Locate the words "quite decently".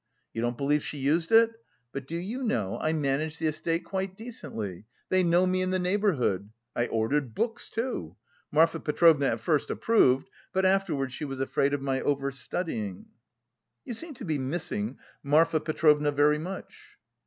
3.85-4.85